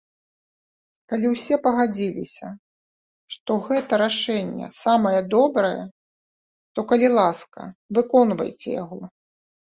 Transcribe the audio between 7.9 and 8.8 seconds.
выконвайце